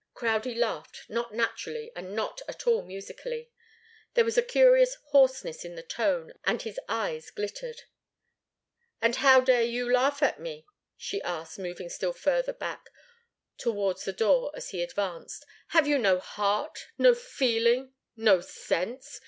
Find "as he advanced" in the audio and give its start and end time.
14.55-15.45